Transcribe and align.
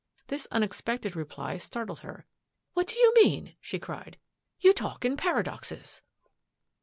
This 0.29 0.47
unexpected 0.49 1.15
reply 1.15 1.57
startled 1.57 1.99
her." 1.99 2.25
What 2.73 2.87
do 2.87 2.95
you 2.97 3.13
mean?" 3.13 3.53
she 3.69 3.77
cried." 3.77 4.17
You 4.59 4.73
talk 4.73 5.05
in 5.05 5.15
para 5.15 5.43
doxes." 5.43 6.01